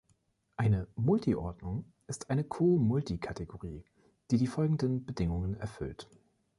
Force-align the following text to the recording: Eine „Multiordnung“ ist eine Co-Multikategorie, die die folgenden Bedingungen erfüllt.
Eine 0.57 0.87
„Multiordnung“ 0.95 1.85
ist 2.07 2.31
eine 2.31 2.43
Co-Multikategorie, 2.43 3.85
die 4.31 4.37
die 4.39 4.47
folgenden 4.47 5.05
Bedingungen 5.05 5.53
erfüllt. 5.53 6.09